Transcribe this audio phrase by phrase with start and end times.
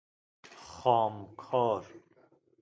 [0.57, 1.87] خام کار